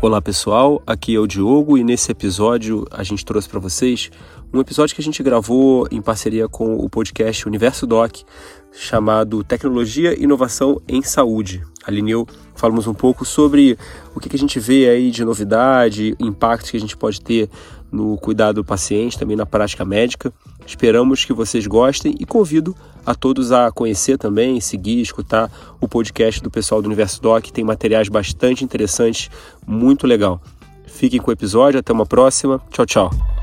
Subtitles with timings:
[0.00, 4.10] Olá pessoal, aqui é o Diogo e nesse episódio a gente trouxe para vocês
[4.54, 8.18] um episódio que a gente gravou em parceria com o podcast Universo Doc,
[8.72, 11.62] chamado Tecnologia e Inovação em Saúde.
[11.84, 13.76] Ali eu falamos um pouco sobre
[14.14, 17.50] o que a gente vê aí de novidade, impactos que a gente pode ter
[17.90, 20.32] no cuidado do paciente, também na prática médica.
[20.68, 25.50] Esperamos que vocês gostem e convido a todos a conhecer também, seguir, escutar
[25.80, 29.30] o podcast do pessoal do Universo Doc, tem materiais bastante interessantes,
[29.66, 30.38] muito legal.
[30.86, 32.60] Fiquem com o episódio, até uma próxima.
[32.70, 33.37] Tchau, tchau.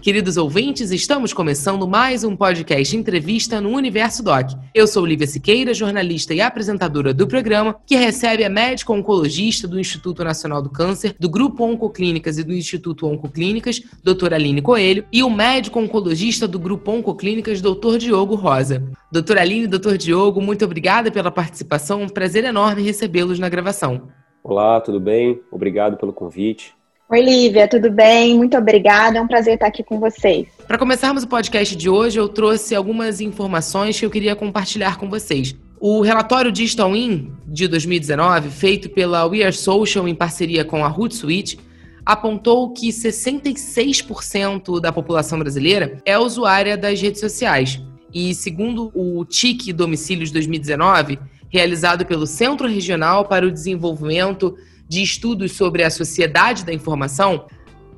[0.00, 4.52] Queridos ouvintes, estamos começando mais um podcast entrevista no Universo Doc.
[4.72, 9.78] Eu sou Lívia Siqueira, jornalista e apresentadora do programa, que recebe a médica oncologista do
[9.78, 15.22] Instituto Nacional do Câncer, do Grupo Oncoclínicas e do Instituto Oncoclínicas, doutora Aline Coelho, e
[15.22, 18.88] o médico oncologista do Grupo Oncoclínicas, doutor Diogo Rosa.
[19.10, 24.08] Doutora Aline e doutor Diogo, muito obrigada pela participação, um prazer enorme recebê-los na gravação.
[24.44, 25.42] Olá, tudo bem?
[25.50, 26.77] Obrigado pelo convite.
[27.10, 28.36] Oi, Lívia, tudo bem?
[28.36, 30.46] Muito obrigada, é um prazer estar aqui com vocês.
[30.66, 35.08] Para começarmos o podcast de hoje, eu trouxe algumas informações que eu queria compartilhar com
[35.08, 35.56] vocês.
[35.80, 40.88] O relatório Digital In de 2019, feito pela We Are Social em parceria com a
[40.88, 41.58] Hootsuite,
[42.04, 47.82] apontou que 66% da população brasileira é usuária das redes sociais.
[48.12, 54.54] E segundo o TIC Domicílios 2019, realizado pelo Centro Regional para o Desenvolvimento
[54.88, 57.46] de estudos sobre a sociedade da informação,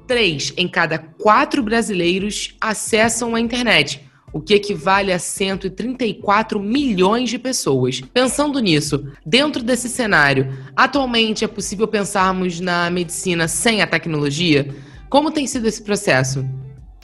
[0.07, 7.39] três em cada quatro brasileiros acessam a internet, o que equivale a 134 milhões de
[7.39, 8.01] pessoas.
[8.01, 14.75] Pensando nisso, dentro desse cenário, atualmente é possível pensarmos na medicina sem a tecnologia?
[15.09, 16.45] Como tem sido esse processo?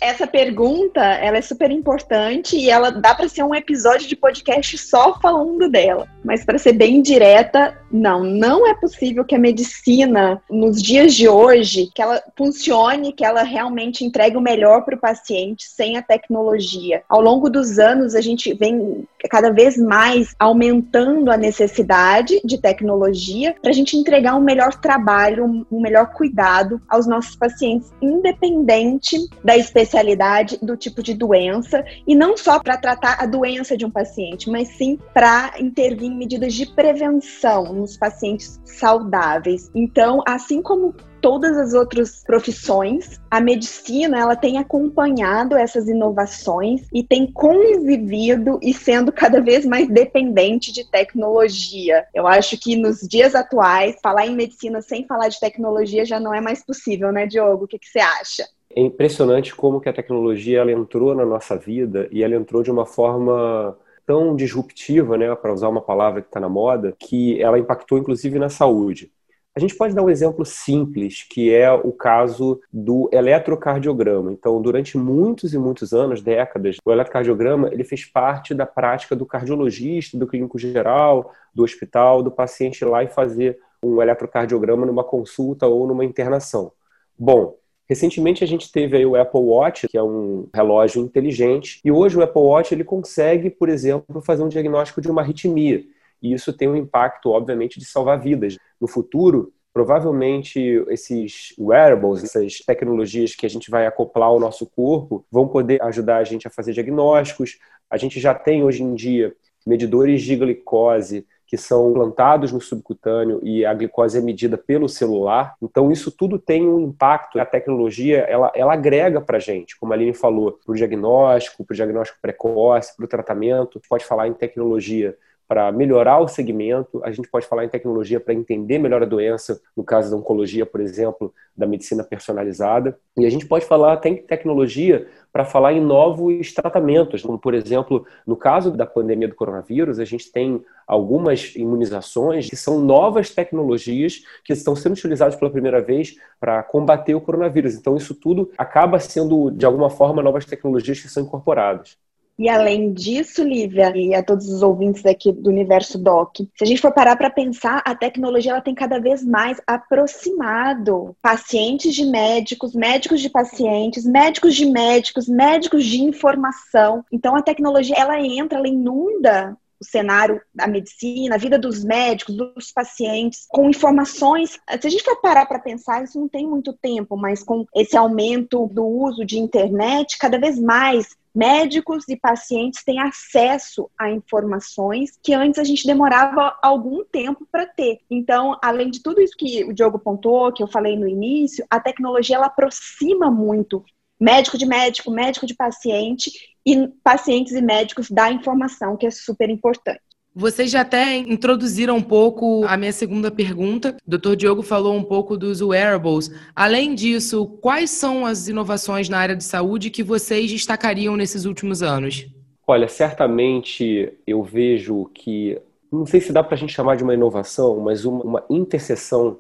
[0.01, 4.77] Essa pergunta, ela é super importante e ela dá para ser um episódio de podcast
[4.77, 6.07] só falando dela.
[6.23, 11.29] Mas para ser bem direta, não, não é possível que a medicina nos dias de
[11.29, 16.03] hoje que ela funcione, que ela realmente entregue o melhor para o paciente sem a
[16.03, 17.03] tecnologia.
[17.09, 23.55] Ao longo dos anos a gente vem cada vez mais aumentando a necessidade de tecnologia
[23.61, 29.57] para a gente entregar um melhor trabalho, um melhor cuidado aos nossos pacientes, independente da
[29.57, 34.51] especialidade do tipo de doença e não só para tratar a doença de um paciente,
[34.51, 39.71] mas sim para intervir em medidas de prevenção nos pacientes saudáveis.
[39.75, 47.03] Então, assim como todas as outras profissões, a medicina ela tem acompanhado essas inovações e
[47.03, 52.05] tem convivido e sendo cada vez mais dependente de tecnologia.
[52.15, 56.35] Eu acho que nos dias atuais, falar em medicina sem falar de tecnologia já não
[56.35, 57.65] é mais possível, né, Diogo?
[57.65, 58.45] O que, que você acha?
[58.75, 62.71] é impressionante como que a tecnologia ela entrou na nossa vida e ela entrou de
[62.71, 63.75] uma forma
[64.07, 68.39] tão disruptiva, né, para usar uma palavra que está na moda, que ela impactou inclusive
[68.39, 69.11] na saúde.
[69.57, 74.31] A gente pode dar um exemplo simples, que é o caso do eletrocardiograma.
[74.31, 79.25] Então, durante muitos e muitos anos, décadas, o eletrocardiograma ele fez parte da prática do
[79.25, 85.03] cardiologista, do clínico geral, do hospital, do paciente ir lá e fazer um eletrocardiograma numa
[85.03, 86.71] consulta ou numa internação.
[87.19, 87.57] Bom,
[87.89, 92.19] Recentemente a gente teve aí o Apple Watch, que é um relógio inteligente, e hoje
[92.19, 95.85] o Apple Watch ele consegue, por exemplo, fazer um diagnóstico de uma arritmia.
[96.21, 98.57] E isso tem um impacto, obviamente, de salvar vidas.
[98.81, 100.59] No futuro, provavelmente
[100.89, 106.17] esses wearables, essas tecnologias que a gente vai acoplar ao nosso corpo, vão poder ajudar
[106.17, 107.59] a gente a fazer diagnósticos.
[107.91, 109.35] A gente já tem hoje em dia
[109.67, 115.55] medidores de glicose que são plantados no subcutâneo e a glicose é medida pelo celular.
[115.63, 117.39] Então, isso tudo tem um impacto.
[117.39, 121.65] A tecnologia, ela, ela agrega para a gente, como a Aline falou, para o diagnóstico,
[121.65, 123.81] para o diagnóstico precoce, para o tratamento.
[123.89, 125.17] Pode falar em tecnologia
[125.49, 129.61] para melhorar o segmento, a gente pode falar em tecnologia para entender melhor a doença,
[129.77, 132.99] no caso da oncologia, por exemplo, da medicina personalizada.
[133.17, 137.55] E a gente pode falar até em tecnologia para falar em novos tratamentos, como, por
[137.55, 143.31] exemplo, no caso da pandemia do coronavírus, a gente tem algumas imunizações que são novas
[143.31, 147.75] tecnologias que estão sendo utilizadas pela primeira vez para combater o coronavírus.
[147.75, 151.99] Então, isso tudo acaba sendo, de alguma forma, novas tecnologias que são incorporadas.
[152.39, 156.67] E além disso, Lívia, e a todos os ouvintes aqui do Universo Doc, se a
[156.67, 162.05] gente for parar para pensar, a tecnologia ela tem cada vez mais aproximado pacientes de
[162.05, 167.03] médicos, médicos de pacientes, médicos de médicos, médicos de informação.
[167.11, 172.37] Então a tecnologia ela entra, ela inunda o cenário da medicina, a vida dos médicos,
[172.37, 174.59] dos pacientes, com informações.
[174.81, 177.97] Se a gente for parar para pensar, isso não tem muito tempo, mas com esse
[177.97, 185.19] aumento do uso de internet, cada vez mais médicos e pacientes têm acesso a informações
[185.23, 188.01] que antes a gente demorava algum tempo para ter.
[188.11, 191.79] Então, além de tudo isso que o Diogo pontuou, que eu falei no início, a
[191.79, 193.85] tecnologia ela aproxima muito
[194.21, 196.31] médico de médico, médico de paciente
[196.65, 200.01] e pacientes e médicos da informação, que é super importante.
[200.39, 203.97] Vocês já até introduziram um pouco a minha segunda pergunta.
[204.07, 204.37] O Dr.
[204.37, 206.31] Diogo falou um pouco dos wearables.
[206.55, 211.83] Além disso, quais são as inovações na área de saúde que vocês destacariam nesses últimos
[211.83, 212.27] anos?
[212.67, 215.59] Olha, certamente eu vejo que,
[215.91, 219.39] não sei se dá para a gente chamar de uma inovação, mas uma, uma interseção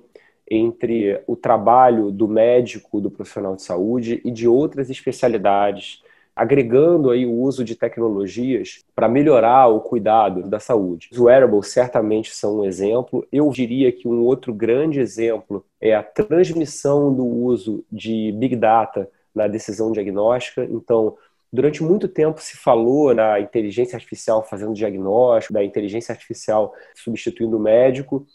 [0.50, 6.02] entre o trabalho do médico, do profissional de saúde e de outras especialidades
[6.36, 11.08] agregando aí o uso de tecnologias para melhorar o cuidado da saúde.
[11.10, 13.26] Os wearables certamente são um exemplo.
[13.32, 19.08] Eu diria que um outro grande exemplo é a transmissão do uso de Big Data
[19.34, 20.62] na decisão diagnóstica.
[20.64, 21.16] Então,
[21.52, 27.60] Durante muito tempo se falou na inteligência artificial fazendo diagnóstico, da inteligência artificial substituindo o
[27.60, 28.26] médico,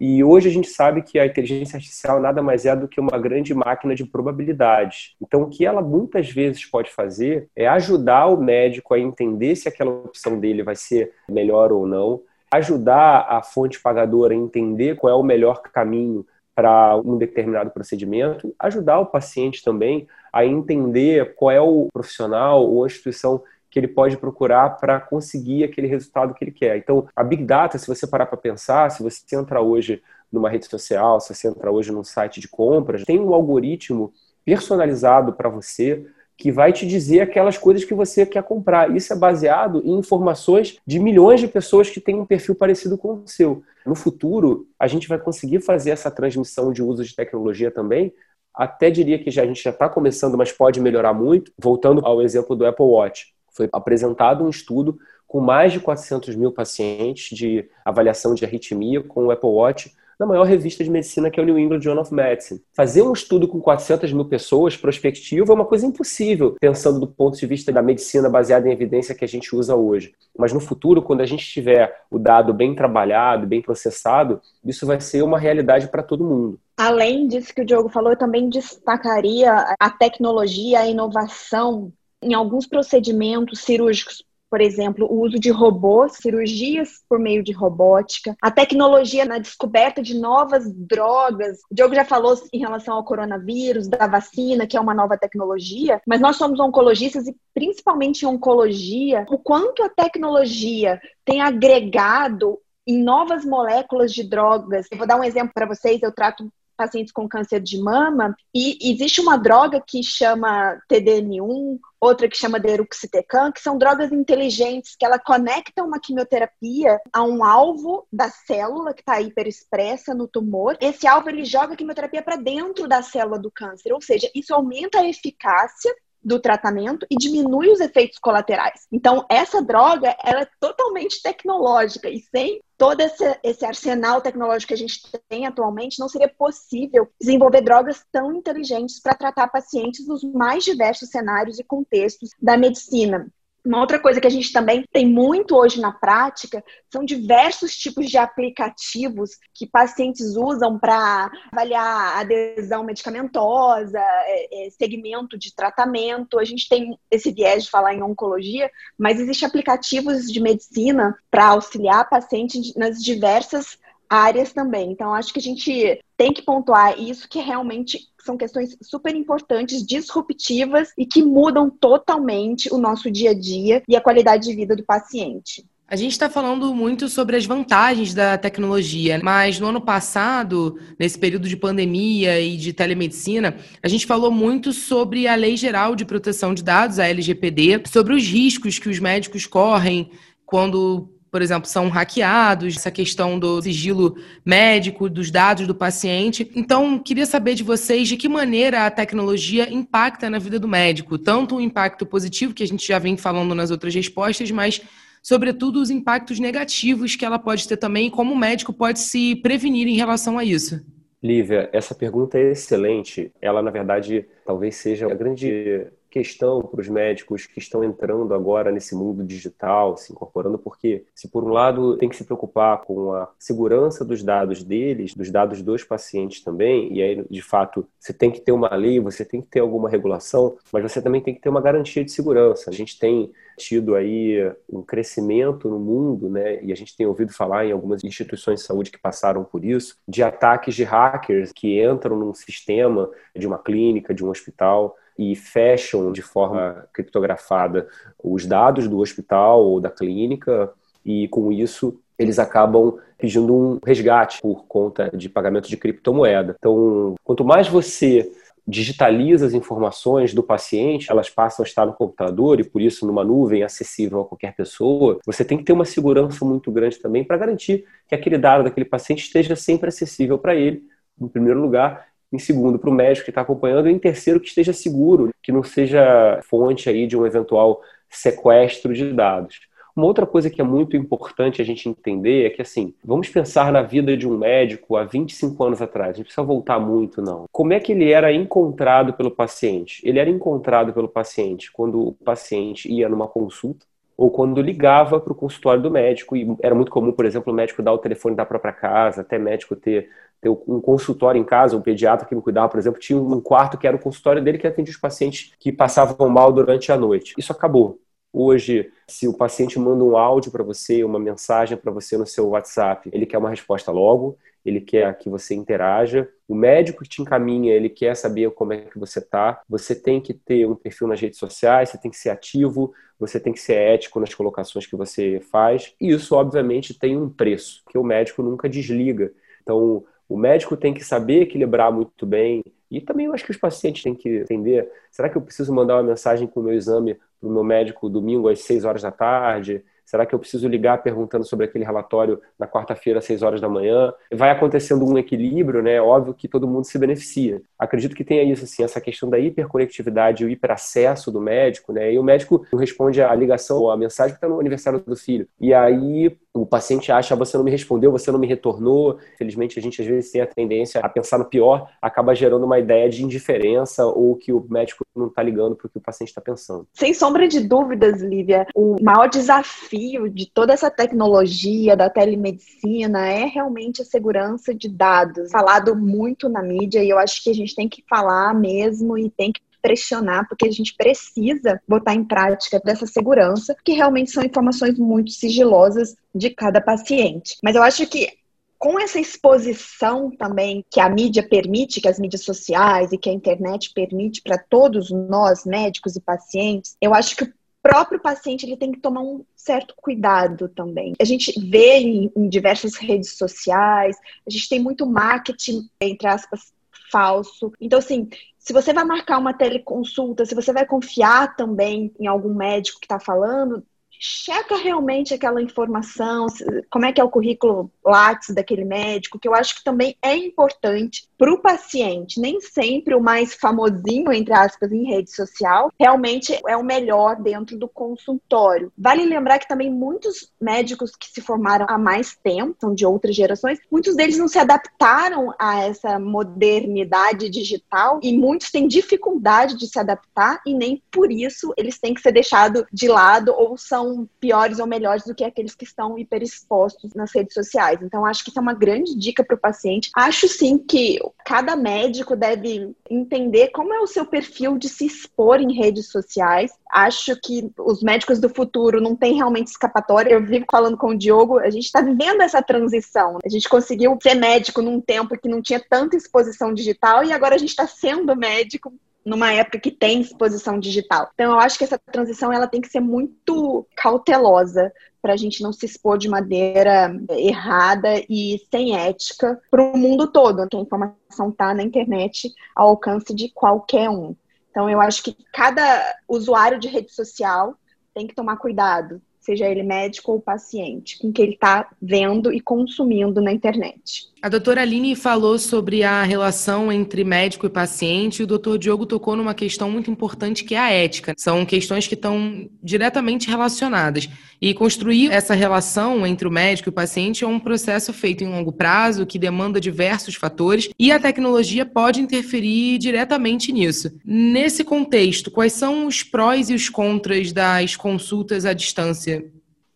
[0.00, 3.16] e hoje a gente sabe que a inteligência artificial nada mais é do que uma
[3.18, 5.14] grande máquina de probabilidades.
[5.22, 9.68] Então, o que ela muitas vezes pode fazer é ajudar o médico a entender se
[9.68, 15.12] aquela opção dele vai ser melhor ou não, ajudar a fonte pagadora a entender qual
[15.12, 21.50] é o melhor caminho para um determinado procedimento, ajudar o paciente também a entender qual
[21.50, 23.42] é o profissional ou a instituição
[23.74, 26.76] que ele pode procurar para conseguir aquele resultado que ele quer.
[26.76, 30.00] Então, a Big Data, se você parar para pensar, se você entra hoje
[30.30, 34.12] numa rede social, se você entra hoje num site de compras, tem um algoritmo
[34.44, 36.06] personalizado para você
[36.36, 38.94] que vai te dizer aquelas coisas que você quer comprar.
[38.94, 43.14] Isso é baseado em informações de milhões de pessoas que têm um perfil parecido com
[43.14, 43.64] o seu.
[43.84, 48.14] No futuro, a gente vai conseguir fazer essa transmissão de uso de tecnologia também.
[48.54, 51.50] Até diria que já, a gente já está começando, mas pode melhorar muito.
[51.60, 56.52] Voltando ao exemplo do Apple Watch foi apresentado um estudo com mais de 400 mil
[56.52, 61.38] pacientes de avaliação de arritmia com o Apple Watch na maior revista de medicina que
[61.40, 62.62] é o New England Journal of Medicine.
[62.72, 67.36] Fazer um estudo com 400 mil pessoas prospectivo é uma coisa impossível, pensando do ponto
[67.36, 70.14] de vista da medicina baseada em evidência que a gente usa hoje.
[70.38, 75.00] Mas no futuro, quando a gente tiver o dado bem trabalhado, bem processado, isso vai
[75.00, 76.60] ser uma realidade para todo mundo.
[76.76, 81.92] Além disso que o Diogo falou, eu também destacaria a tecnologia, a inovação
[82.24, 88.36] em alguns procedimentos cirúrgicos, por exemplo, o uso de robôs, cirurgias por meio de robótica,
[88.40, 91.58] a tecnologia na descoberta de novas drogas.
[91.68, 96.00] O Diogo já falou em relação ao coronavírus, da vacina, que é uma nova tecnologia,
[96.06, 103.02] mas nós somos oncologistas e, principalmente em oncologia, o quanto a tecnologia tem agregado em
[103.02, 104.86] novas moléculas de drogas.
[104.88, 108.92] Eu vou dar um exemplo para vocês, eu trato pacientes com câncer de mama e
[108.92, 115.04] existe uma droga que chama TDM1, outra que chama deruxtecan, que são drogas inteligentes que
[115.04, 120.76] ela conecta uma quimioterapia a um alvo da célula que está hiperexpressa no tumor.
[120.80, 124.54] Esse alvo ele joga a quimioterapia para dentro da célula do câncer, ou seja, isso
[124.54, 125.94] aumenta a eficácia
[126.24, 128.86] do tratamento e diminui os efeitos colaterais.
[128.90, 134.74] Então, essa droga ela é totalmente tecnológica e sem todo esse, esse arsenal tecnológico que
[134.74, 140.24] a gente tem atualmente, não seria possível desenvolver drogas tão inteligentes para tratar pacientes nos
[140.24, 143.28] mais diversos cenários e contextos da medicina.
[143.64, 148.10] Uma outra coisa que a gente também tem muito hoje na prática são diversos tipos
[148.10, 156.38] de aplicativos que pacientes usam para avaliar adesão medicamentosa, é, é, segmento de tratamento.
[156.38, 161.46] A gente tem esse viés de falar em oncologia, mas existem aplicativos de medicina para
[161.46, 164.90] auxiliar pacientes nas diversas áreas também.
[164.90, 169.84] Então, acho que a gente tem que pontuar isso que realmente são questões super importantes,
[169.84, 174.74] disruptivas e que mudam totalmente o nosso dia a dia e a qualidade de vida
[174.74, 175.64] do paciente.
[175.86, 181.18] A gente está falando muito sobre as vantagens da tecnologia, mas no ano passado, nesse
[181.18, 186.06] período de pandemia e de telemedicina, a gente falou muito sobre a Lei Geral de
[186.06, 190.10] Proteção de Dados, a LGPD, sobre os riscos que os médicos correm
[190.46, 196.48] quando por exemplo, são hackeados, essa questão do sigilo médico, dos dados do paciente.
[196.54, 201.18] Então, queria saber de vocês de que maneira a tecnologia impacta na vida do médico,
[201.18, 204.80] tanto o impacto positivo, que a gente já vem falando nas outras respostas, mas
[205.20, 209.88] sobretudo os impactos negativos que ela pode ter também, como o médico pode se prevenir
[209.88, 210.86] em relação a isso.
[211.20, 213.32] Lívia, essa pergunta é excelente.
[213.42, 215.84] Ela, na verdade, talvez seja a grande
[216.14, 221.26] questão para os médicos que estão entrando agora nesse mundo digital, se incorporando, porque se
[221.26, 225.60] por um lado tem que se preocupar com a segurança dos dados deles, dos dados
[225.60, 229.40] dos pacientes também, e aí de fato você tem que ter uma lei, você tem
[229.40, 232.70] que ter alguma regulação, mas você também tem que ter uma garantia de segurança.
[232.70, 236.62] A gente tem tido aí um crescimento no mundo, né?
[236.62, 239.96] E a gente tem ouvido falar em algumas instituições de saúde que passaram por isso,
[240.06, 245.36] de ataques de hackers que entram num sistema de uma clínica, de um hospital e
[245.36, 247.88] fecham de forma criptografada
[248.22, 250.72] os dados do hospital ou da clínica
[251.04, 256.54] e com isso eles acabam pedindo um resgate por conta de pagamento de criptomoeda.
[256.58, 258.30] Então, quanto mais você
[258.66, 263.22] digitaliza as informações do paciente, elas passam a estar no computador e por isso numa
[263.22, 267.36] nuvem acessível a qualquer pessoa, você tem que ter uma segurança muito grande também para
[267.36, 270.82] garantir que aquele dado daquele paciente esteja sempre acessível para ele,
[271.20, 274.48] em primeiro lugar, em segundo para o médico que está acompanhando e em terceiro que
[274.48, 279.60] esteja seguro, que não seja fonte aí de um eventual sequestro de dados.
[279.96, 283.70] Uma outra coisa que é muito importante a gente entender é que, assim, vamos pensar
[283.70, 286.10] na vida de um médico há 25 anos atrás.
[286.10, 287.44] A gente precisa voltar muito, não.
[287.52, 290.02] Como é que ele era encontrado pelo paciente?
[290.04, 293.86] Ele era encontrado pelo paciente quando o paciente ia numa consulta
[294.16, 296.36] ou quando ligava para o consultório do médico.
[296.36, 299.38] E era muito comum, por exemplo, o médico dar o telefone da própria casa, até
[299.38, 303.18] médico ter, ter um consultório em casa, um pediatra que me cuidava, por exemplo, tinha
[303.18, 306.90] um quarto que era o consultório dele que atendia os pacientes que passavam mal durante
[306.92, 307.34] a noite.
[307.38, 307.98] Isso acabou.
[308.36, 312.48] Hoje, se o paciente manda um áudio para você, uma mensagem para você no seu
[312.48, 316.28] WhatsApp, ele quer uma resposta logo, ele quer que você interaja.
[316.48, 319.62] O médico que te encaminha, ele quer saber como é que você está.
[319.68, 323.38] Você tem que ter um perfil nas redes sociais, você tem que ser ativo, você
[323.38, 325.94] tem que ser ético nas colocações que você faz.
[326.00, 329.32] E isso, obviamente, tem um preço, que o médico nunca desliga.
[329.62, 332.60] Então, o médico tem que saber equilibrar muito bem.
[332.90, 335.94] E também eu acho que os pacientes têm que entender: será que eu preciso mandar
[335.94, 339.12] uma mensagem com o meu exame para o meu médico domingo às 6 horas da
[339.12, 339.84] tarde?
[340.04, 343.68] Será que eu preciso ligar perguntando sobre aquele relatório na quarta-feira às 6 horas da
[343.68, 344.12] manhã?
[344.32, 346.00] Vai acontecendo um equilíbrio, né?
[346.00, 347.62] Óbvio que todo mundo se beneficia.
[347.78, 352.12] Acredito que tenha isso, assim, essa questão da hiperconectividade e o hiperacesso do médico, né?
[352.12, 355.48] E o médico responde a ligação ou a mensagem que está no aniversário do filho.
[355.60, 359.18] E aí o paciente acha, você não me respondeu, você não me retornou.
[359.36, 362.78] Felizmente, a gente às vezes tem a tendência a pensar no pior, acaba gerando uma
[362.78, 366.28] ideia de indiferença ou que o médico não está ligando para o que o paciente
[366.28, 366.86] está pensando.
[366.92, 373.46] Sem sombra de dúvidas, Lívia, o maior desafio de toda essa tecnologia da telemedicina é
[373.46, 375.50] realmente a segurança de dados.
[375.50, 379.28] Falado muito na mídia e eu acho que a gente tem que falar mesmo e
[379.28, 384.42] tem que pressionar, porque a gente precisa botar em prática dessa segurança, que realmente são
[384.42, 387.58] informações muito sigilosas de cada paciente.
[387.62, 388.30] Mas eu acho que
[388.78, 393.32] com essa exposição também que a mídia permite, que as mídias sociais e que a
[393.32, 398.78] internet permite para todos nós, médicos e pacientes, eu acho que o próprio paciente ele
[398.78, 401.12] tem que tomar um certo cuidado também.
[401.20, 406.72] A gente vê em, em diversas redes sociais, a gente tem muito marketing, entre aspas,
[407.10, 407.72] falso.
[407.80, 412.54] Então, assim, se você vai marcar uma teleconsulta, se você vai confiar também em algum
[412.54, 416.46] médico que está falando, checa realmente aquela informação,
[416.90, 420.34] como é que é o currículo Lattes daquele médico, que eu acho que também é
[420.34, 422.40] importante para o paciente.
[422.40, 427.78] Nem sempre o mais famosinho, entre aspas, em rede social, realmente é o melhor dentro
[427.78, 428.90] do consultório.
[428.96, 433.36] Vale lembrar que também muitos médicos que se formaram há mais tempo, são de outras
[433.36, 439.86] gerações, muitos deles não se adaptaram a essa modernidade digital e muitos têm dificuldade de
[439.86, 444.26] se adaptar e nem por isso eles têm que ser deixados de lado ou são
[444.40, 448.00] piores ou melhores do que aqueles que estão hiperexpostos nas redes sociais.
[448.00, 450.10] Então, acho que isso é uma grande dica para o paciente.
[450.16, 455.60] Acho sim que cada médico deve entender como é o seu perfil de se expor
[455.60, 456.72] em redes sociais.
[456.90, 460.32] Acho que os médicos do futuro não têm realmente escapatória.
[460.32, 463.38] Eu vivo falando com o Diogo, a gente está vivendo essa transição.
[463.44, 467.56] A gente conseguiu ser médico num tempo que não tinha tanta exposição digital e agora
[467.56, 468.92] a gente está sendo médico
[469.24, 471.30] numa época que tem exposição digital.
[471.34, 474.92] Então eu acho que essa transição ela tem que ser muito cautelosa
[475.24, 480.26] para a gente não se expor de maneira errada e sem ética para o mundo
[480.26, 484.36] todo, que a informação está na internet ao alcance de qualquer um.
[484.70, 487.74] Então eu acho que cada usuário de rede social
[488.12, 492.52] tem que tomar cuidado, seja ele médico ou paciente, com o que ele está vendo
[492.52, 494.30] e consumindo na internet.
[494.44, 499.06] A doutora Aline falou sobre a relação entre médico e paciente, e o doutor Diogo
[499.06, 501.32] tocou numa questão muito importante que é a ética.
[501.38, 504.28] São questões que estão diretamente relacionadas.
[504.60, 508.48] E construir essa relação entre o médico e o paciente é um processo feito em
[508.48, 514.12] longo prazo, que demanda diversos fatores, e a tecnologia pode interferir diretamente nisso.
[514.22, 519.42] Nesse contexto, quais são os prós e os contras das consultas à distância?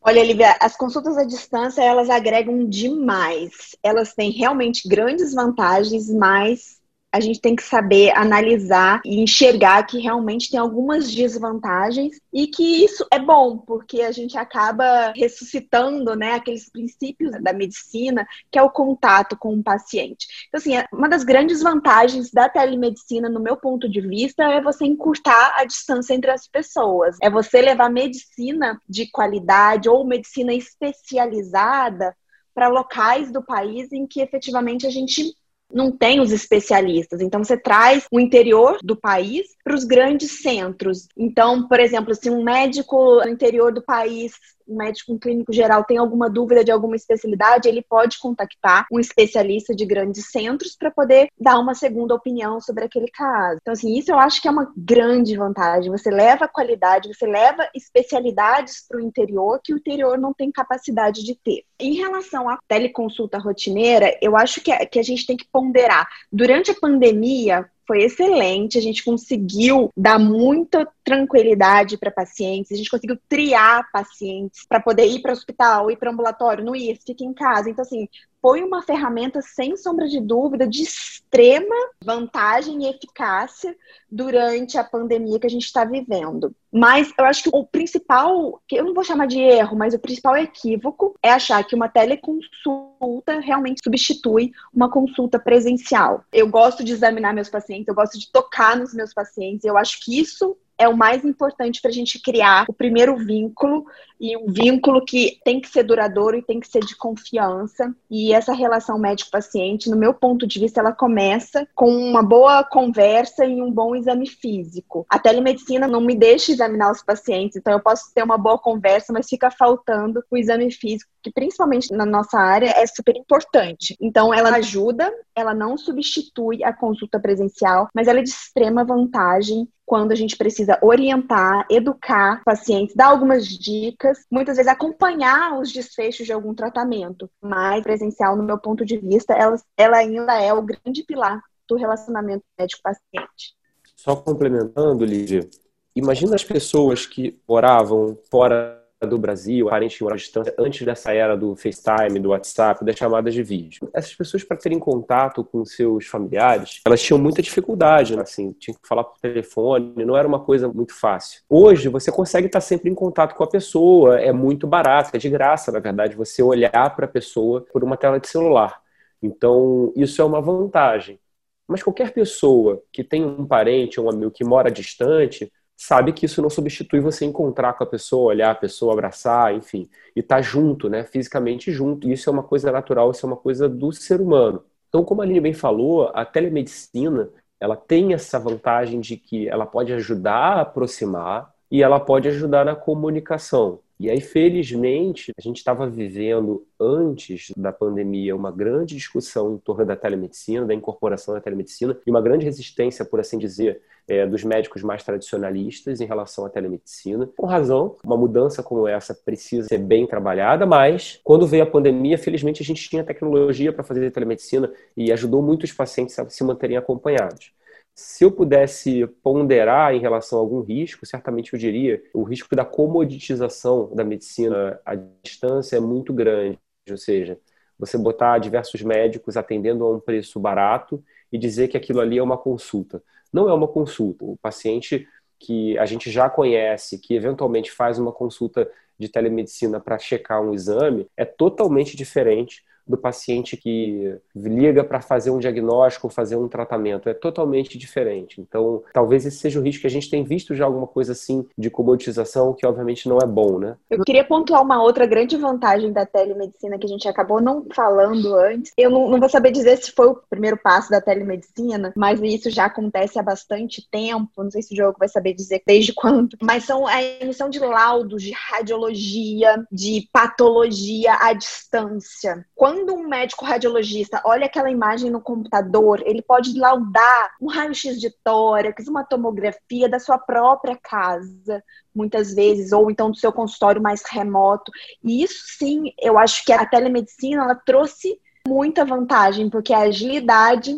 [0.00, 3.76] Olha, Olivia, as consultas à distância, elas agregam demais.
[3.82, 6.77] Elas têm realmente grandes vantagens, mas
[7.10, 12.84] a gente tem que saber analisar e enxergar que realmente tem algumas desvantagens e que
[12.84, 18.62] isso é bom, porque a gente acaba ressuscitando né, aqueles princípios da medicina, que é
[18.62, 20.26] o contato com o paciente.
[20.48, 24.84] Então, assim, uma das grandes vantagens da telemedicina, no meu ponto de vista, é você
[24.84, 27.16] encurtar a distância entre as pessoas.
[27.22, 32.14] É você levar medicina de qualidade ou medicina especializada
[32.54, 35.32] para locais do país em que efetivamente a gente
[35.72, 37.20] não tem os especialistas.
[37.20, 41.08] Então, você traz o interior do país para os grandes centros.
[41.16, 44.32] Então, por exemplo, se um médico no interior do país
[44.68, 49.00] um médico, um clínico geral tem alguma dúvida de alguma especialidade, ele pode contactar um
[49.00, 53.58] especialista de grandes centros para poder dar uma segunda opinião sobre aquele caso.
[53.60, 55.90] Então, assim, isso eu acho que é uma grande vantagem.
[55.90, 61.24] Você leva qualidade, você leva especialidades para o interior que o interior não tem capacidade
[61.24, 61.62] de ter.
[61.80, 66.06] Em relação à teleconsulta rotineira, eu acho que a, que a gente tem que ponderar.
[66.30, 68.76] Durante a pandemia, foi excelente.
[68.76, 75.06] A gente conseguiu dar muita tranquilidade para pacientes, a gente conseguiu triar pacientes para poder
[75.06, 77.70] ir para o hospital, ir para ambulatório, não ir, fica em casa.
[77.70, 78.06] Então, assim,
[78.40, 83.76] foi uma ferramenta, sem sombra de dúvida, de extrema vantagem e eficácia
[84.10, 86.54] durante a pandemia que a gente está vivendo.
[86.72, 89.98] Mas eu acho que o principal, que eu não vou chamar de erro, mas o
[89.98, 96.24] principal equívoco é achar que uma teleconsulta realmente substitui uma consulta presencial.
[96.32, 100.04] Eu gosto de examinar meus pacientes, eu gosto de tocar nos meus pacientes, eu acho
[100.04, 103.84] que isso é o mais importante para a gente criar o primeiro vínculo
[104.20, 107.94] e um vínculo que tem que ser duradouro e tem que ser de confiança.
[108.10, 113.44] E essa relação médico-paciente, no meu ponto de vista, ela começa com uma boa conversa
[113.44, 115.06] e um bom exame físico.
[115.08, 119.12] A telemedicina não me deixa examinar os pacientes, então eu posso ter uma boa conversa,
[119.12, 123.96] mas fica faltando o exame físico, que principalmente na nossa área é super importante.
[124.00, 129.68] Então ela ajuda, ela não substitui a consulta presencial, mas ela é de extrema vantagem
[129.88, 136.26] quando a gente precisa orientar, educar pacientes, dar algumas dicas, muitas vezes acompanhar os desfechos
[136.26, 137.28] de algum tratamento.
[137.40, 141.74] Mas presencial, no meu ponto de vista, ela, ela ainda é o grande pilar do
[141.74, 143.56] relacionamento médico-paciente.
[143.96, 145.48] Só complementando, Lídia,
[145.96, 151.54] imagina as pessoas que moravam fora do Brasil, parente em distância, antes dessa era do
[151.54, 153.88] FaceTime, do WhatsApp, das chamadas de vídeo.
[153.94, 158.22] Essas pessoas, para terem contato com seus familiares, elas tinham muita dificuldade, né?
[158.22, 161.42] assim, tinham que falar por telefone, não era uma coisa muito fácil.
[161.48, 165.28] Hoje, você consegue estar sempre em contato com a pessoa, é muito barato, é de
[165.28, 168.80] graça, na verdade, você olhar para a pessoa por uma tela de celular.
[169.22, 171.20] Então, isso é uma vantagem.
[171.68, 176.26] Mas qualquer pessoa que tem um parente ou um amigo que mora distante, sabe que
[176.26, 180.36] isso não substitui você encontrar com a pessoa, olhar a pessoa, abraçar, enfim, e estar
[180.36, 182.10] tá junto, né, fisicamente junto.
[182.10, 184.64] Isso é uma coisa natural, isso é uma coisa do ser humano.
[184.88, 189.66] Então, como a Aline bem falou, a telemedicina, ela tem essa vantagem de que ela
[189.66, 193.78] pode ajudar a aproximar e ela pode ajudar na comunicação.
[194.00, 199.84] E aí, felizmente, a gente estava vivendo antes da pandemia uma grande discussão em torno
[199.84, 204.44] da telemedicina, da incorporação da telemedicina, e uma grande resistência, por assim dizer, é, dos
[204.44, 207.28] médicos mais tradicionalistas em relação à telemedicina.
[207.36, 212.16] Com razão, uma mudança como essa precisa ser bem trabalhada, mas quando veio a pandemia,
[212.16, 216.76] felizmente a gente tinha tecnologia para fazer telemedicina e ajudou muitos pacientes a se manterem
[216.76, 217.52] acompanhados.
[218.00, 222.64] Se eu pudesse ponderar em relação a algum risco, certamente eu diria o risco da
[222.64, 226.60] comoditização da medicina à distância é muito grande.
[226.88, 227.40] Ou seja,
[227.76, 232.22] você botar diversos médicos atendendo a um preço barato e dizer que aquilo ali é
[232.22, 233.02] uma consulta.
[233.32, 234.24] Não é uma consulta.
[234.24, 235.04] O paciente
[235.36, 240.54] que a gente já conhece, que eventualmente faz uma consulta de telemedicina para checar um
[240.54, 247.08] exame, é totalmente diferente do paciente que liga para fazer um diagnóstico, fazer um tratamento.
[247.08, 248.40] É totalmente diferente.
[248.40, 251.46] Então, talvez esse seja o risco que a gente tem visto já alguma coisa assim
[251.56, 253.76] de comoditização, que obviamente não é bom, né?
[253.90, 258.34] Eu queria pontuar uma outra grande vantagem da telemedicina que a gente acabou não falando
[258.34, 258.72] antes.
[258.76, 262.50] Eu não, não vou saber dizer se foi o primeiro passo da telemedicina, mas isso
[262.50, 264.30] já acontece há bastante tempo.
[264.38, 267.58] Não sei se o Diogo vai saber dizer desde quando, mas são a emissão de
[267.58, 272.46] laudos de radiologia, de patologia à distância.
[272.54, 278.00] Quando quando um médico radiologista olha aquela imagem no computador, ele pode laudar um raio-x
[278.00, 281.62] de tórax, uma tomografia da sua própria casa,
[281.92, 284.70] muitas vezes, ou então do seu consultório mais remoto.
[285.02, 290.76] E isso sim, eu acho que a telemedicina ela trouxe muita vantagem, porque a agilidade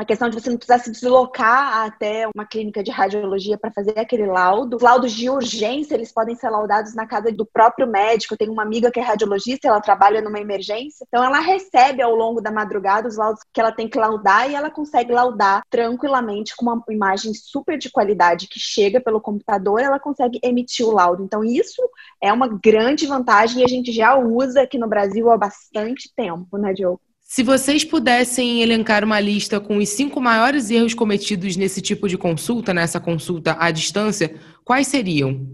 [0.00, 3.98] a questão de você não precisar se deslocar até uma clínica de radiologia para fazer
[3.98, 4.76] aquele laudo.
[4.76, 8.34] Os laudos de urgência, eles podem ser laudados na casa do próprio médico.
[8.34, 11.04] Tenho uma amiga que é radiologista, ela trabalha numa emergência.
[11.06, 14.54] Então, ela recebe ao longo da madrugada os laudos que ela tem que laudar e
[14.54, 20.00] ela consegue laudar tranquilamente com uma imagem super de qualidade que chega pelo computador, ela
[20.00, 21.22] consegue emitir o laudo.
[21.22, 21.82] Então, isso
[22.22, 26.56] é uma grande vantagem e a gente já usa aqui no Brasil há bastante tempo,
[26.56, 27.02] né, Diogo?
[27.32, 32.18] Se vocês pudessem elencar uma lista com os cinco maiores erros cometidos nesse tipo de
[32.18, 35.46] consulta, nessa consulta à distância, quais seriam?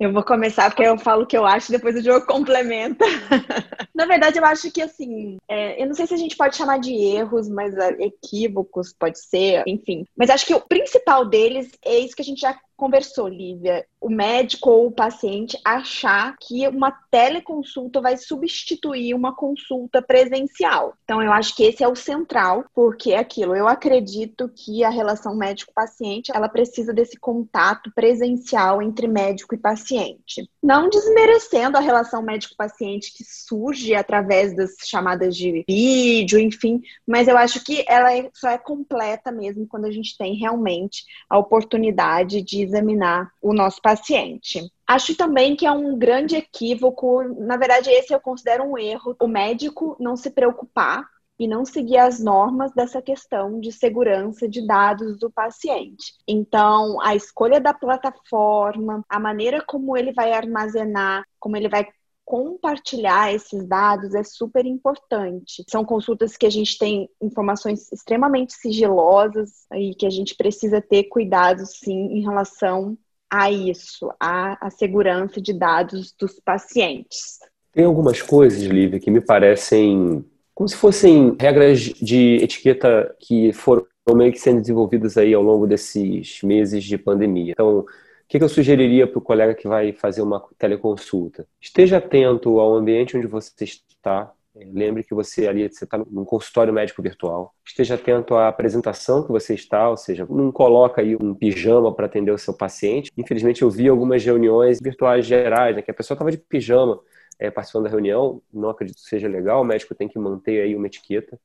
[0.00, 3.04] Eu vou começar porque eu falo o que eu acho, depois o jogo complementa.
[3.94, 6.78] Na verdade, eu acho que assim, é, eu não sei se a gente pode chamar
[6.78, 10.06] de erros, mas é, equívocos pode ser, enfim.
[10.16, 14.08] Mas acho que o principal deles é isso que a gente já conversou, Lívia, o
[14.08, 20.94] médico ou o paciente achar que uma teleconsulta vai substituir uma consulta presencial.
[21.04, 23.54] Então, eu acho que esse é o central, porque é aquilo.
[23.54, 30.48] Eu acredito que a relação médico-paciente ela precisa desse contato presencial entre médico e paciente.
[30.62, 37.36] Não desmerecendo a relação médico-paciente que surge através das chamadas de vídeo, enfim, mas eu
[37.38, 42.42] acho que ela é, só é completa mesmo quando a gente tem realmente a oportunidade
[42.42, 44.70] de examinar o nosso paciente.
[44.86, 49.28] Acho também que é um grande equívoco, na verdade, esse eu considero um erro, o
[49.28, 51.08] médico não se preocupar
[51.40, 56.12] e não seguir as normas dessa questão de segurança de dados do paciente.
[56.28, 61.88] Então, a escolha da plataforma, a maneira como ele vai armazenar, como ele vai
[62.26, 65.64] compartilhar esses dados é super importante.
[65.66, 71.04] São consultas que a gente tem informações extremamente sigilosas e que a gente precisa ter
[71.04, 72.98] cuidado, sim, em relação
[73.32, 77.38] a isso, a, a segurança de dados dos pacientes.
[77.72, 80.24] Tem algumas coisas, Lívia, que me parecem
[80.60, 85.66] como se fossem regras de etiqueta que foram meio que sendo desenvolvidas aí ao longo
[85.66, 87.52] desses meses de pandemia.
[87.52, 87.86] Então,
[88.28, 91.46] que, que eu sugeriria para o colega que vai fazer uma teleconsulta?
[91.58, 94.30] Esteja atento ao ambiente onde você está.
[94.54, 97.54] É, lembre que você ali você está num consultório médico virtual.
[97.66, 102.04] Esteja atento à apresentação que você está, ou seja, não coloca aí um pijama para
[102.04, 103.10] atender o seu paciente.
[103.16, 107.00] Infelizmente, eu vi algumas reuniões virtuais gerais, né, que a pessoa estava de pijama
[107.40, 108.42] é, participando da reunião.
[108.52, 109.62] Não acredito que seja legal.
[109.62, 111.40] O médico tem que manter aí uma etiqueta.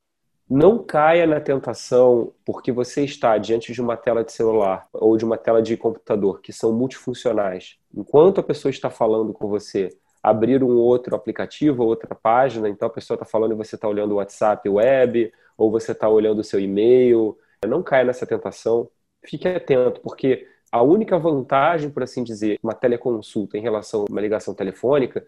[0.48, 5.26] Não caia na tentação, porque você está diante de uma tela de celular ou de
[5.26, 7.78] uma tela de computador, que são multifuncionais.
[7.96, 9.90] Enquanto a pessoa está falando com você,
[10.22, 14.12] abrir um outro aplicativo, outra página, então a pessoa está falando e você está olhando
[14.12, 17.36] o WhatsApp web, ou você está olhando o seu e-mail.
[17.66, 18.88] Não caia nessa tentação.
[19.26, 24.22] Fique atento, porque a única vantagem, por assim dizer, uma teleconsulta em relação a uma
[24.22, 25.26] ligação telefônica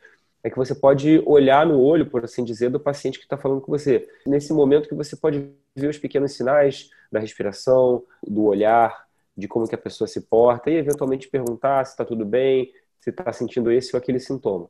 [0.47, 3.61] é que você pode olhar no olho, por assim dizer, do paciente que está falando
[3.61, 4.07] com você.
[4.25, 9.05] Nesse momento que você pode ver os pequenos sinais da respiração, do olhar,
[9.35, 13.09] de como que a pessoa se porta e eventualmente perguntar se está tudo bem, se
[13.09, 14.69] está sentindo esse ou aquele sintoma.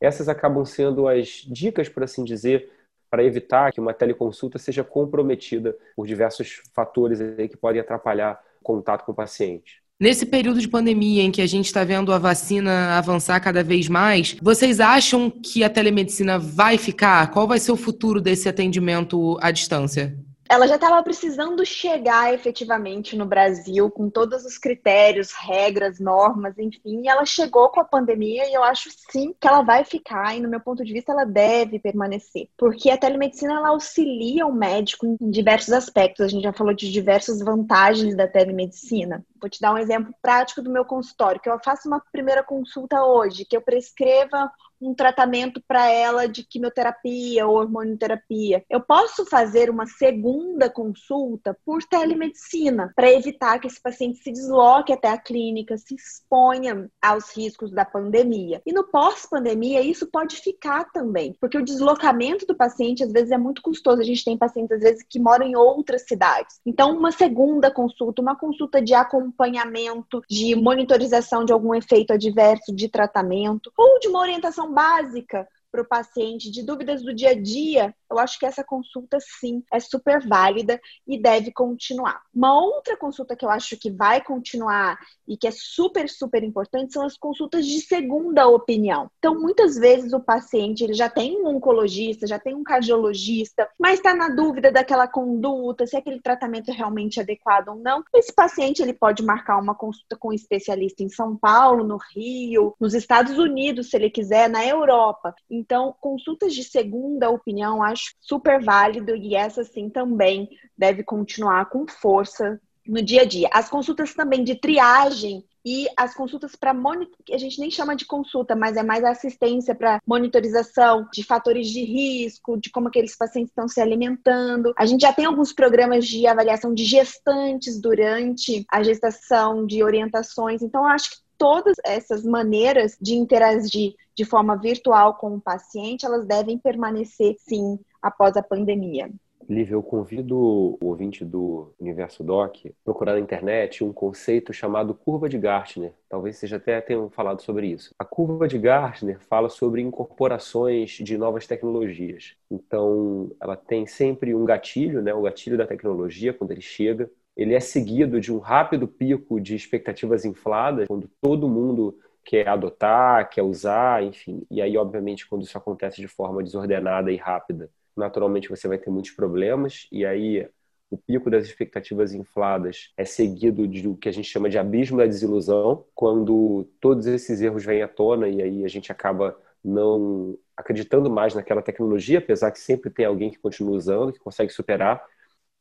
[0.00, 2.70] Essas acabam sendo as dicas, por assim dizer,
[3.10, 9.04] para evitar que uma teleconsulta seja comprometida por diversos fatores que podem atrapalhar o contato
[9.04, 9.83] com o paciente.
[10.00, 13.88] Nesse período de pandemia em que a gente está vendo a vacina avançar cada vez
[13.88, 17.30] mais, vocês acham que a telemedicina vai ficar?
[17.30, 20.18] Qual vai ser o futuro desse atendimento à distância?
[20.54, 27.02] Ela já estava precisando chegar efetivamente no Brasil com todos os critérios, regras, normas, enfim,
[27.02, 30.40] e ela chegou com a pandemia e eu acho sim que ela vai ficar e
[30.40, 35.04] no meu ponto de vista ela deve permanecer, porque a telemedicina ela auxilia o médico
[35.20, 36.24] em diversos aspectos.
[36.24, 39.26] A gente já falou de diversas vantagens da telemedicina.
[39.40, 43.02] Vou te dar um exemplo prático do meu consultório, que eu faço uma primeira consulta
[43.04, 44.48] hoje, que eu prescreva
[44.80, 48.64] um tratamento para ela de quimioterapia ou hormonioterapia.
[48.68, 54.92] Eu posso fazer uma segunda consulta por telemedicina para evitar que esse paciente se desloque
[54.92, 58.60] até a clínica, se exponha aos riscos da pandemia.
[58.66, 63.38] E no pós-pandemia, isso pode ficar também, porque o deslocamento do paciente às vezes é
[63.38, 64.00] muito custoso.
[64.00, 66.60] A gente tem pacientes às vezes que moram em outras cidades.
[66.64, 72.88] Então, uma segunda consulta, uma consulta de acompanhamento, de monitorização de algum efeito adverso de
[72.88, 77.94] tratamento ou de uma orientação básica para o paciente, de dúvidas do dia a dia,
[78.14, 82.22] eu acho que essa consulta sim é super válida e deve continuar.
[82.32, 86.92] Uma outra consulta que eu acho que vai continuar e que é super, super importante
[86.92, 89.10] são as consultas de segunda opinião.
[89.18, 93.94] Então, muitas vezes o paciente ele já tem um oncologista, já tem um cardiologista, mas
[93.94, 98.04] está na dúvida daquela conduta, se aquele tratamento é realmente adequado ou não.
[98.14, 102.74] Esse paciente ele pode marcar uma consulta com um especialista em São Paulo, no Rio,
[102.78, 105.34] nos Estados Unidos, se ele quiser, na Europa.
[105.50, 111.86] Então, consultas de segunda opinião acho super válido e essa sim também deve continuar com
[111.86, 113.48] força no dia a dia.
[113.52, 118.04] As consultas também de triagem e as consultas para monitor, a gente nem chama de
[118.04, 123.50] consulta, mas é mais assistência para monitorização de fatores de risco, de como aqueles pacientes
[123.50, 124.74] estão se alimentando.
[124.76, 130.60] A gente já tem alguns programas de avaliação de gestantes durante a gestação, de orientações.
[130.60, 136.04] Então, eu acho que todas essas maneiras de interagir de forma virtual com o paciente,
[136.04, 139.10] elas devem permanecer sim após a pandemia.
[139.48, 144.94] Lívia, eu convido o ouvinte do Universo Doc a procurar na internet um conceito chamado
[144.94, 145.92] curva de Gartner.
[146.08, 147.94] Talvez vocês até tenham falado sobre isso.
[147.98, 152.34] A curva de Gartner fala sobre incorporações de novas tecnologias.
[152.50, 157.10] Então, ela tem sempre um gatilho, né, o gatilho da tecnologia, quando ele chega.
[157.36, 163.28] Ele é seguido de um rápido pico de expectativas infladas, quando todo mundo quer adotar,
[163.28, 164.42] quer usar, enfim.
[164.50, 168.90] E aí, obviamente, quando isso acontece de forma desordenada e rápida, naturalmente você vai ter
[168.90, 170.48] muitos problemas, e aí
[170.90, 175.06] o pico das expectativas infladas é seguido do que a gente chama de abismo da
[175.06, 181.10] desilusão, quando todos esses erros vêm à tona e aí a gente acaba não acreditando
[181.10, 185.02] mais naquela tecnologia, apesar que sempre tem alguém que continua usando, que consegue superar.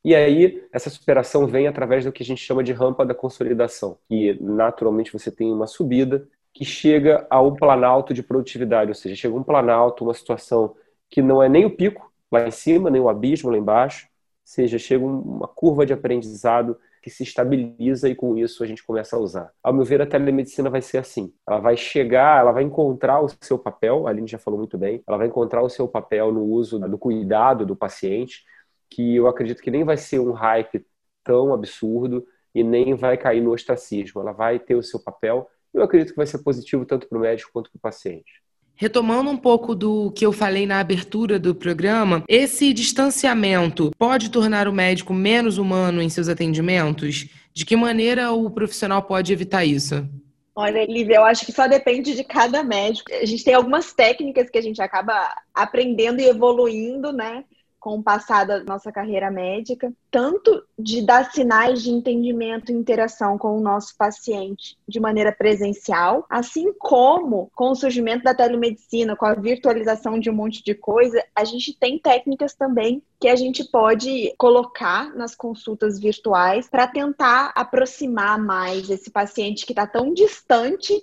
[0.03, 3.97] E aí, essa superação vem através do que a gente chama de rampa da consolidação,
[4.09, 9.15] que naturalmente você tem uma subida que chega a um planalto de produtividade, ou seja,
[9.15, 10.75] chega um planalto, uma situação
[11.09, 14.07] que não é nem o pico, lá em cima, nem o abismo lá embaixo.
[14.43, 19.15] Seja, chega uma curva de aprendizado que se estabiliza e com isso a gente começa
[19.17, 19.51] a usar.
[19.61, 21.33] Ao meu ver, a telemedicina vai ser assim.
[21.45, 25.03] Ela vai chegar, ela vai encontrar o seu papel, a Aline já falou muito bem,
[25.05, 28.45] ela vai encontrar o seu papel no uso do cuidado do paciente,
[28.89, 30.85] que eu acredito que nem vai ser um hype
[31.25, 34.21] tão absurdo e nem vai cair no ostracismo.
[34.21, 37.17] Ela vai ter o seu papel e eu acredito que vai ser positivo tanto para
[37.17, 38.42] o médico quanto para o paciente.
[38.75, 44.67] Retomando um pouco do que eu falei na abertura do programa, esse distanciamento pode tornar
[44.67, 47.27] o médico menos humano em seus atendimentos?
[47.53, 50.07] De que maneira o profissional pode evitar isso?
[50.55, 53.11] Olha, Lívia, eu acho que só depende de cada médico.
[53.11, 57.43] A gente tem algumas técnicas que a gente acaba aprendendo e evoluindo, né?
[57.83, 63.37] Com o passar da nossa carreira médica, tanto de dar sinais de entendimento e interação
[63.37, 69.25] com o nosso paciente de maneira presencial, assim como com o surgimento da telemedicina, com
[69.25, 73.65] a virtualização de um monte de coisa, a gente tem técnicas também que a gente
[73.65, 80.93] pode colocar nas consultas virtuais para tentar aproximar mais esse paciente que está tão distante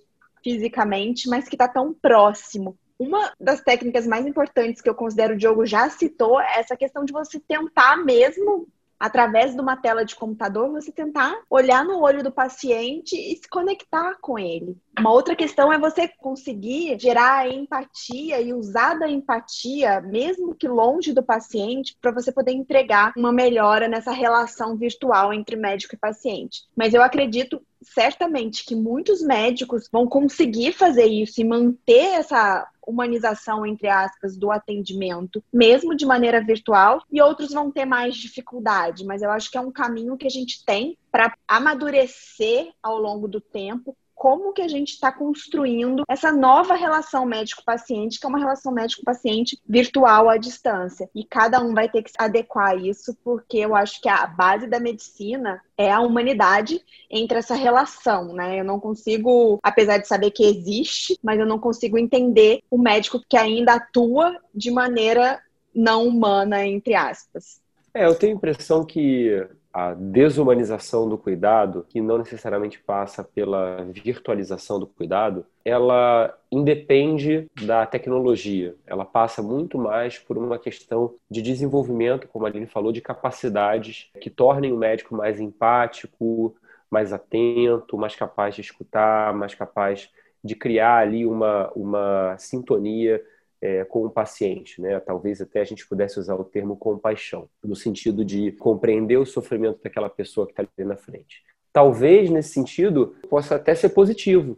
[0.42, 5.36] fisicamente, mas que está tão próximo uma das técnicas mais importantes que eu considero o
[5.36, 8.68] Diogo já citou é essa questão de você tentar mesmo
[9.00, 13.48] através de uma tela de computador, você tentar olhar no olho do paciente e se
[13.48, 14.76] conectar com ele.
[14.98, 21.14] Uma outra questão é você conseguir gerar empatia e usar da empatia, mesmo que longe
[21.14, 26.64] do paciente, para você poder entregar uma melhora nessa relação virtual entre médico e paciente.
[26.76, 33.64] Mas eu acredito certamente que muitos médicos vão conseguir fazer isso e manter essa humanização,
[33.64, 39.04] entre aspas, do atendimento, mesmo de maneira virtual, e outros vão ter mais dificuldade.
[39.04, 43.26] Mas eu acho que é um caminho que a gente tem para amadurecer ao longo
[43.26, 48.38] do tempo como que a gente está construindo essa nova relação médico-paciente, que é uma
[48.38, 51.08] relação médico-paciente virtual à distância.
[51.14, 54.78] E cada um vai ter que adequar isso, porque eu acho que a base da
[54.78, 58.60] medicina é a humanidade entre essa relação, né?
[58.60, 63.24] Eu não consigo, apesar de saber que existe, mas eu não consigo entender o médico
[63.26, 65.40] que ainda atua de maneira
[65.74, 67.58] não humana, entre aspas.
[67.94, 73.84] É, eu tenho a impressão que a desumanização do cuidado, que não necessariamente passa pela
[73.84, 78.74] virtualização do cuidado, ela independe da tecnologia.
[78.86, 84.10] Ela passa muito mais por uma questão de desenvolvimento, como a Aline falou, de capacidades
[84.20, 86.54] que tornem o médico mais empático,
[86.90, 90.10] mais atento, mais capaz de escutar, mais capaz
[90.42, 93.22] de criar ali uma, uma sintonia
[93.60, 94.98] é, com o paciente, né?
[95.00, 99.80] Talvez até a gente pudesse usar o termo compaixão, no sentido de compreender o sofrimento
[99.82, 101.42] daquela pessoa que está ali na frente.
[101.72, 104.56] Talvez nesse sentido possa até ser positivo,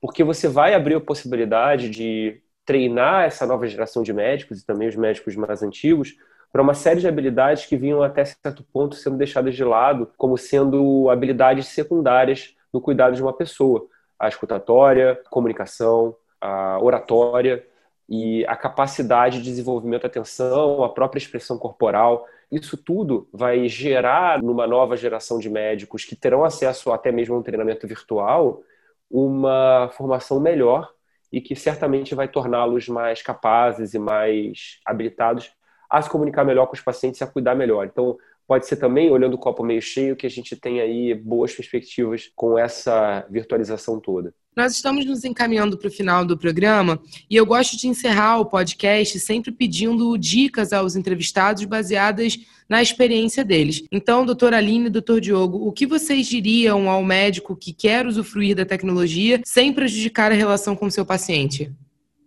[0.00, 4.88] porque você vai abrir a possibilidade de treinar essa nova geração de médicos e também
[4.88, 6.16] os médicos mais antigos
[6.50, 10.38] para uma série de habilidades que vinham até certo ponto sendo deixadas de lado, como
[10.38, 13.86] sendo habilidades secundárias no cuidado de uma pessoa.
[14.18, 17.66] A escutatória, a comunicação, a oratória
[18.08, 22.26] e a capacidade de desenvolvimento da atenção, a própria expressão corporal.
[22.50, 27.38] Isso tudo vai gerar, numa nova geração de médicos que terão acesso até mesmo a
[27.38, 28.62] um treinamento virtual,
[29.10, 30.92] uma formação melhor
[31.32, 35.50] e que certamente vai torná-los mais capazes e mais habilitados
[35.90, 37.86] a se comunicar melhor com os pacientes e a cuidar melhor.
[37.86, 41.54] Então, pode ser também, olhando o copo meio cheio, que a gente tem aí boas
[41.54, 44.34] perspectivas com essa virtualização toda.
[44.56, 48.46] Nós estamos nos encaminhando para o final do programa e eu gosto de encerrar o
[48.46, 52.38] podcast sempre pedindo dicas aos entrevistados baseadas
[52.68, 53.84] na experiência deles.
[53.90, 58.54] Então, doutora Aline e doutor Diogo, o que vocês diriam ao médico que quer usufruir
[58.54, 61.72] da tecnologia sem prejudicar a relação com o seu paciente?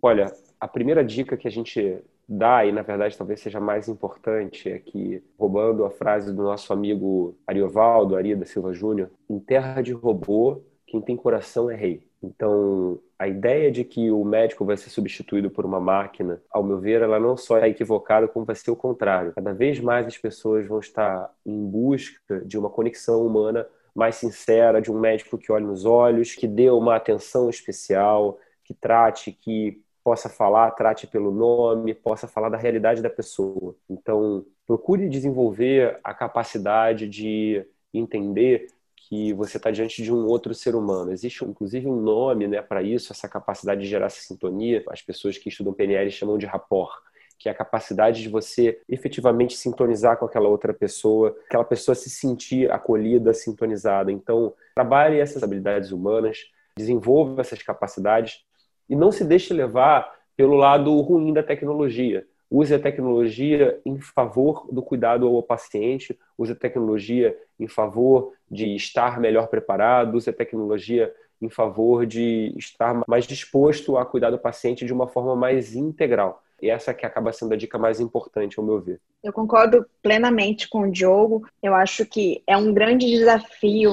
[0.02, 1.96] Olha, a primeira dica que a gente
[2.28, 6.74] dá, e na verdade talvez seja mais importante, é que, roubando a frase do nosso
[6.74, 12.07] amigo Ariovaldo, Ari da Silva Júnior, em terra de robô, quem tem coração é rei.
[12.22, 16.78] Então, a ideia de que o médico vai ser substituído por uma máquina, ao meu
[16.78, 19.32] ver, ela não só é equivocada, como vai ser o contrário.
[19.34, 24.80] Cada vez mais as pessoas vão estar em busca de uma conexão humana mais sincera,
[24.80, 29.82] de um médico que olhe nos olhos, que dê uma atenção especial, que trate, que
[30.04, 33.74] possa falar, trate pelo nome, possa falar da realidade da pessoa.
[33.88, 38.68] Então, procure desenvolver a capacidade de entender
[39.08, 41.10] que você está diante de um outro ser humano.
[41.10, 44.84] Existe, inclusive, um nome né, para isso, essa capacidade de gerar essa sintonia.
[44.90, 46.92] As pessoas que estudam PNL chamam de rapport,
[47.38, 52.10] que é a capacidade de você efetivamente sintonizar com aquela outra pessoa, aquela pessoa se
[52.10, 54.12] sentir acolhida, sintonizada.
[54.12, 56.40] Então, trabalhe essas habilidades humanas,
[56.76, 58.44] desenvolva essas capacidades
[58.90, 62.26] e não se deixe levar pelo lado ruim da tecnologia.
[62.50, 68.74] Use a tecnologia em favor do cuidado ao paciente, use a tecnologia em favor de
[68.74, 74.38] estar melhor preparado, use a tecnologia em favor de estar mais disposto a cuidar do
[74.38, 76.42] paciente de uma forma mais integral.
[76.60, 79.00] E essa que acaba sendo a dica mais importante, ao meu ver.
[79.22, 81.46] Eu concordo plenamente com o Diogo.
[81.62, 83.92] Eu acho que é um grande desafio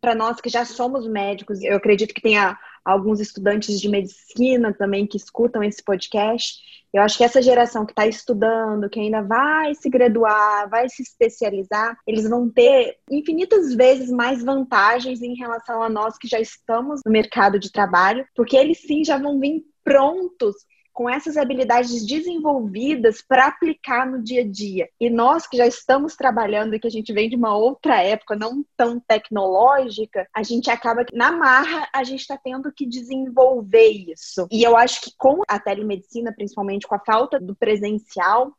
[0.00, 1.62] para nós que já somos médicos.
[1.62, 2.58] Eu acredito que tenha
[2.88, 6.58] alguns estudantes de medicina também que escutam esse podcast.
[6.90, 11.02] Eu acho que essa geração que está estudando, que ainda vai se graduar, vai se
[11.02, 17.02] especializar, eles vão ter infinitas vezes mais vantagens em relação a nós que já estamos
[17.04, 20.54] no mercado de trabalho, porque eles sim já vão vir prontos
[20.98, 24.88] com essas habilidades desenvolvidas para aplicar no dia a dia.
[24.98, 28.34] E nós que já estamos trabalhando e que a gente vem de uma outra época,
[28.34, 34.10] não tão tecnológica, a gente acaba que na marra a gente está tendo que desenvolver
[34.10, 34.48] isso.
[34.50, 38.52] E eu acho que com a telemedicina, principalmente com a falta do presencial,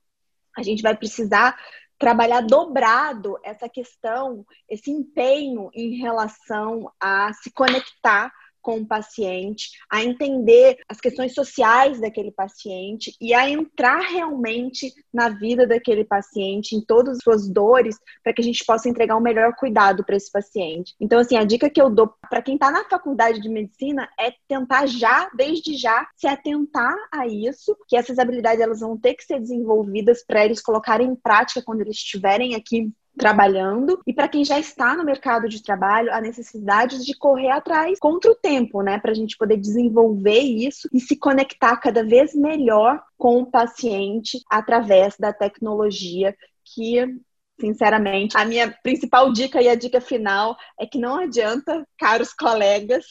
[0.58, 1.58] a gente vai precisar
[1.98, 10.04] trabalhar dobrado essa questão, esse empenho em relação a se conectar com o paciente, a
[10.04, 16.82] entender as questões sociais daquele paciente e a entrar realmente na vida daquele paciente, em
[16.82, 20.16] todas as suas dores, para que a gente possa entregar o um melhor cuidado para
[20.16, 20.96] esse paciente.
[21.00, 24.34] Então, assim, a dica que eu dou para quem está na faculdade de medicina é
[24.48, 29.24] tentar já, desde já, se atentar a isso, que essas habilidades elas vão ter que
[29.24, 34.02] ser desenvolvidas para eles colocarem em prática quando eles estiverem aqui trabalhando.
[34.06, 38.32] E para quem já está no mercado de trabalho, a necessidade de correr atrás contra
[38.32, 43.02] o tempo, né, para a gente poder desenvolver isso e se conectar cada vez melhor
[43.18, 47.20] com o paciente através da tecnologia que
[47.60, 53.06] Sinceramente, a minha principal dica e a dica final é que não adianta, caros colegas,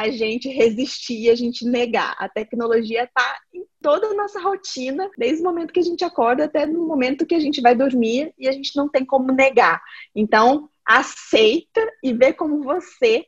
[0.00, 2.16] a gente resistir, a gente negar.
[2.18, 6.44] A tecnologia está em toda a nossa rotina, desde o momento que a gente acorda
[6.44, 9.82] até no momento que a gente vai dormir e a gente não tem como negar.
[10.16, 13.26] Então, aceita e vê como você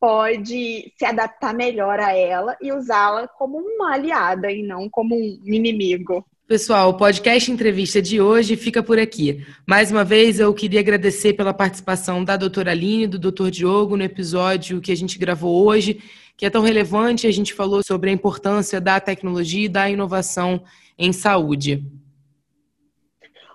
[0.00, 5.40] pode se adaptar melhor a ela e usá-la como uma aliada e não como um
[5.44, 6.26] inimigo.
[6.48, 9.46] Pessoal, o podcast entrevista de hoje fica por aqui.
[9.66, 13.98] Mais uma vez, eu queria agradecer pela participação da doutora Aline e do doutor Diogo
[13.98, 16.02] no episódio que a gente gravou hoje,
[16.38, 17.26] que é tão relevante.
[17.26, 20.64] A gente falou sobre a importância da tecnologia e da inovação
[20.98, 21.84] em saúde.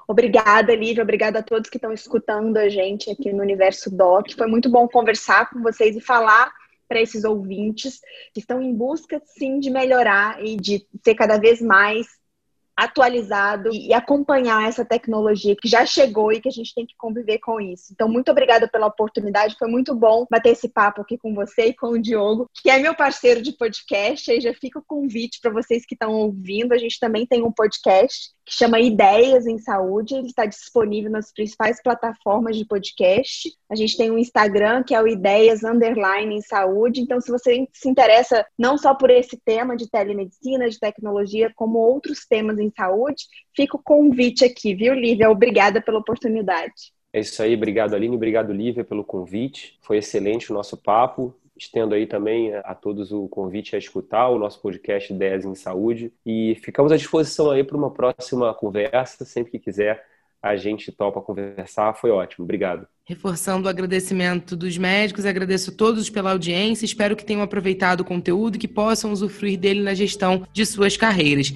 [0.07, 1.01] Obrigada, Lívia.
[1.01, 4.33] Obrigada a todos que estão escutando a gente aqui no Universo Doc.
[4.37, 6.51] Foi muito bom conversar com vocês e falar
[6.87, 8.01] para esses ouvintes
[8.35, 12.21] que estão em busca, sim, de melhorar e de ser cada vez mais
[12.75, 17.39] atualizado e acompanhar essa tecnologia que já chegou e que a gente tem que conviver
[17.39, 17.91] com isso.
[17.91, 21.75] Então, muito obrigada pela oportunidade, foi muito bom bater esse papo aqui com você e
[21.75, 25.51] com o Diogo, que é meu parceiro de podcast, aí já fica o convite para
[25.51, 30.15] vocês que estão ouvindo, a gente também tem um podcast que chama Ideias em Saúde.
[30.15, 33.49] Ele está disponível nas principais plataformas de podcast.
[33.69, 37.01] A gente tem um Instagram que é o Ideias Underline em Saúde.
[37.01, 41.79] Então, se você se interessa não só por esse tema de telemedicina, de tecnologia, como
[41.79, 43.23] outros temas em saúde,
[43.55, 45.29] fica o convite aqui, viu, Lívia?
[45.29, 46.93] Obrigada pela oportunidade.
[47.11, 49.77] É isso aí, obrigado Aline, obrigado Lívia pelo convite.
[49.81, 51.35] Foi excelente o nosso papo.
[51.63, 56.11] Estendo aí também a todos o convite a escutar o nosso podcast Ideias em Saúde
[56.25, 60.05] e ficamos à disposição aí para uma próxima conversa, sempre que quiser
[60.41, 61.93] a gente topa conversar.
[61.93, 62.85] Foi ótimo, obrigado.
[63.05, 68.05] Reforçando o agradecimento dos médicos, agradeço a todos pela audiência, espero que tenham aproveitado o
[68.05, 71.53] conteúdo e que possam usufruir dele na gestão de suas carreiras.